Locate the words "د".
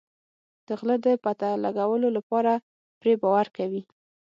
0.67-0.67, 1.05-1.07